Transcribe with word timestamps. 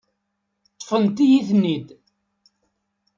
Ṭṭfent-iyi-ten-id. 0.77 1.87